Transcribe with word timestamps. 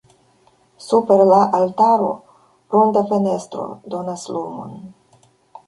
Super 0.85 1.17
la 1.31 1.41
altaro 1.57 2.09
ronda 2.77 3.05
fenestro 3.13 3.69
donas 3.97 4.27
lumon. 4.35 4.77